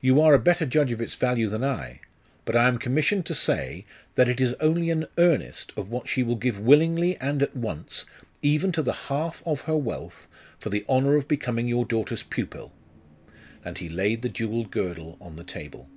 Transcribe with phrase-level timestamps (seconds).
[0.00, 1.98] 'You are a better judge of its value than I.
[2.44, 6.22] But I am commissioned to say, that it is only an earnest of what she
[6.22, 8.04] will give willingly and at once,
[8.40, 10.28] even to the half of her wealth,
[10.60, 12.72] for the honour of becoming your daughter's pupil.'
[13.64, 15.88] And he laid the jewelled girdle on the table.